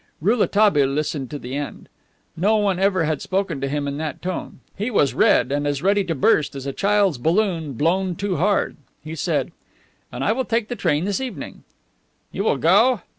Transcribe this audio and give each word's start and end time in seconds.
Rouletabille 0.19 0.87
listened 0.89 1.29
to 1.29 1.37
the 1.37 1.55
end. 1.55 1.87
No 2.35 2.55
one 2.57 2.79
ever 2.79 3.03
had 3.03 3.21
spoken 3.21 3.61
to 3.61 3.67
him 3.67 3.87
in 3.87 3.97
that 3.97 4.19
tone. 4.19 4.61
He 4.75 4.89
was 4.89 5.13
red, 5.13 5.51
and 5.51 5.67
as 5.67 5.83
ready 5.83 6.03
to 6.05 6.15
burst 6.15 6.55
as 6.55 6.65
a 6.65 6.73
child's 6.73 7.19
balloon 7.19 7.73
blown 7.73 8.15
too 8.15 8.37
hard. 8.37 8.77
He 9.03 9.13
said: 9.13 9.51
"And 10.11 10.23
I 10.23 10.31
will 10.31 10.43
take 10.45 10.69
the 10.69 10.75
train 10.75 11.05
this 11.05 11.21
evening." 11.21 11.63
"You 12.31 12.43
will 12.43 12.57
go?" 12.57 13.01